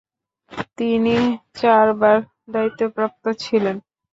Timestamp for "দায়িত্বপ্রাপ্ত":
2.53-3.23